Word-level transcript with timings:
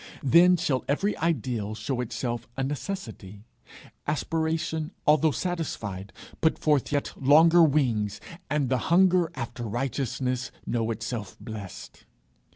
Then 0.23 0.57
shall 0.57 0.83
every 0.87 1.15
ideal 1.19 1.75
show 1.75 2.01
itself 2.01 2.47
a 2.57 2.63
necessity, 2.63 3.43
aspiration 4.07 4.93
although 5.05 5.29
satisfied 5.29 6.11
put 6.41 6.57
forth 6.57 6.91
yet 6.91 7.13
longer 7.21 7.61
wings, 7.61 8.19
and 8.49 8.69
the 8.69 8.79
hunger 8.89 9.29
after 9.35 9.61
righteousness 9.61 10.49
know 10.65 10.89
itself 10.89 11.37
blessed. 11.39 12.05